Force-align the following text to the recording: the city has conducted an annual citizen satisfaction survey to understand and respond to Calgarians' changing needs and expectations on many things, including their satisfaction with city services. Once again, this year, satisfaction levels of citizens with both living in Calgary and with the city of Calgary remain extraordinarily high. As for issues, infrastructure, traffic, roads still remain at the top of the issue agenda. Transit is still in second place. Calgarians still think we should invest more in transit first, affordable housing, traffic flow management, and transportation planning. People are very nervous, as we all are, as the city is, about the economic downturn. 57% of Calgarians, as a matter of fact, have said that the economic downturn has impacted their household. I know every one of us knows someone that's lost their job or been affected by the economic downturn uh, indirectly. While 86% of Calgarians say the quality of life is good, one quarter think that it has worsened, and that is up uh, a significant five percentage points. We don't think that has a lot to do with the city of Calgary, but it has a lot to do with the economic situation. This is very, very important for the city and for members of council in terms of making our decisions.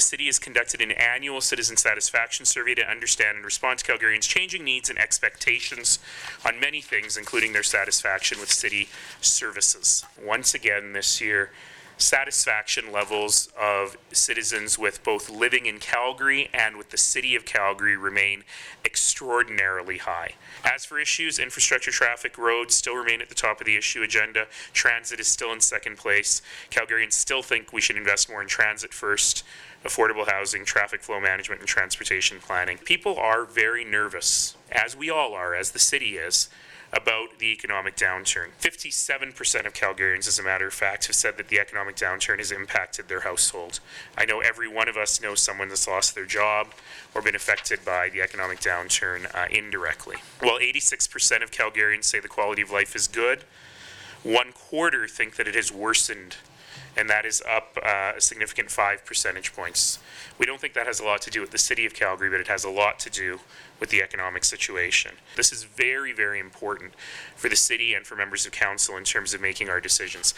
the 0.00 0.06
city 0.06 0.24
has 0.24 0.38
conducted 0.38 0.80
an 0.80 0.92
annual 0.92 1.42
citizen 1.42 1.76
satisfaction 1.76 2.46
survey 2.46 2.74
to 2.74 2.90
understand 2.90 3.36
and 3.36 3.44
respond 3.44 3.78
to 3.78 3.84
Calgarians' 3.84 4.22
changing 4.22 4.64
needs 4.64 4.88
and 4.88 4.98
expectations 4.98 5.98
on 6.42 6.58
many 6.58 6.80
things, 6.80 7.18
including 7.18 7.52
their 7.52 7.62
satisfaction 7.62 8.40
with 8.40 8.50
city 8.50 8.88
services. 9.20 10.02
Once 10.18 10.54
again, 10.54 10.94
this 10.94 11.20
year, 11.20 11.50
satisfaction 12.00 12.90
levels 12.92 13.48
of 13.58 13.96
citizens 14.12 14.78
with 14.78 15.02
both 15.04 15.28
living 15.28 15.66
in 15.66 15.78
Calgary 15.78 16.48
and 16.52 16.76
with 16.76 16.90
the 16.90 16.96
city 16.96 17.36
of 17.36 17.44
Calgary 17.44 17.96
remain 17.96 18.44
extraordinarily 18.84 19.98
high. 19.98 20.32
As 20.64 20.84
for 20.84 20.98
issues, 20.98 21.38
infrastructure, 21.38 21.90
traffic, 21.90 22.38
roads 22.38 22.74
still 22.74 22.96
remain 22.96 23.20
at 23.20 23.28
the 23.28 23.34
top 23.34 23.60
of 23.60 23.66
the 23.66 23.76
issue 23.76 24.02
agenda. 24.02 24.46
Transit 24.72 25.20
is 25.20 25.28
still 25.28 25.52
in 25.52 25.60
second 25.60 25.98
place. 25.98 26.42
Calgarians 26.70 27.12
still 27.12 27.42
think 27.42 27.72
we 27.72 27.80
should 27.80 27.96
invest 27.96 28.28
more 28.28 28.42
in 28.42 28.48
transit 28.48 28.94
first, 28.94 29.44
affordable 29.84 30.28
housing, 30.30 30.64
traffic 30.64 31.02
flow 31.02 31.20
management, 31.20 31.60
and 31.60 31.68
transportation 31.68 32.38
planning. 32.40 32.78
People 32.78 33.16
are 33.18 33.44
very 33.44 33.84
nervous, 33.84 34.56
as 34.72 34.96
we 34.96 35.10
all 35.10 35.34
are, 35.34 35.54
as 35.54 35.70
the 35.70 35.78
city 35.78 36.16
is, 36.16 36.48
about 36.92 37.38
the 37.38 37.46
economic 37.46 37.96
downturn. 37.96 38.48
57% 38.60 39.66
of 39.66 39.72
Calgarians, 39.72 40.26
as 40.26 40.38
a 40.38 40.42
matter 40.42 40.66
of 40.66 40.74
fact, 40.74 41.06
have 41.06 41.14
said 41.14 41.36
that 41.36 41.48
the 41.48 41.60
economic 41.60 41.94
downturn 41.94 42.38
has 42.38 42.50
impacted 42.50 43.08
their 43.08 43.20
household. 43.20 43.80
I 44.18 44.24
know 44.24 44.40
every 44.40 44.66
one 44.66 44.88
of 44.88 44.96
us 44.96 45.22
knows 45.22 45.40
someone 45.40 45.68
that's 45.68 45.86
lost 45.86 46.14
their 46.14 46.26
job 46.26 46.68
or 47.14 47.22
been 47.22 47.36
affected 47.36 47.84
by 47.84 48.08
the 48.08 48.22
economic 48.22 48.60
downturn 48.60 49.32
uh, 49.34 49.46
indirectly. 49.50 50.16
While 50.40 50.58
86% 50.58 51.42
of 51.42 51.52
Calgarians 51.52 52.04
say 52.04 52.18
the 52.18 52.28
quality 52.28 52.62
of 52.62 52.70
life 52.70 52.96
is 52.96 53.06
good, 53.06 53.44
one 54.22 54.52
quarter 54.52 55.06
think 55.06 55.36
that 55.36 55.48
it 55.48 55.54
has 55.54 55.72
worsened, 55.72 56.36
and 56.96 57.08
that 57.08 57.24
is 57.24 57.42
up 57.48 57.76
uh, 57.84 58.12
a 58.16 58.20
significant 58.20 58.70
five 58.70 59.04
percentage 59.04 59.54
points. 59.54 59.98
We 60.38 60.46
don't 60.46 60.60
think 60.60 60.74
that 60.74 60.86
has 60.86 61.00
a 61.00 61.04
lot 61.04 61.22
to 61.22 61.30
do 61.30 61.40
with 61.40 61.50
the 61.50 61.58
city 61.58 61.86
of 61.86 61.94
Calgary, 61.94 62.30
but 62.30 62.40
it 62.40 62.48
has 62.48 62.64
a 62.64 62.70
lot 62.70 62.98
to 63.00 63.10
do 63.10 63.40
with 63.78 63.90
the 63.90 64.02
economic 64.02 64.44
situation. 64.44 65.12
This 65.36 65.52
is 65.52 65.64
very, 65.64 66.12
very 66.12 66.38
important 66.38 66.92
for 67.36 67.48
the 67.48 67.56
city 67.56 67.94
and 67.94 68.06
for 68.06 68.16
members 68.16 68.46
of 68.46 68.52
council 68.52 68.96
in 68.96 69.04
terms 69.04 69.34
of 69.34 69.40
making 69.40 69.68
our 69.68 69.80
decisions. 69.80 70.34